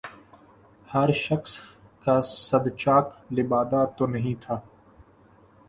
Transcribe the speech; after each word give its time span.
ہر 0.89 1.11
شخص 1.17 1.51
کا 2.03 2.15
صد 2.21 2.65
چاک 2.77 3.05
لبادہ 3.33 3.81
تو 3.97 4.05
نہیں 4.07 4.35
تھا 4.41 4.59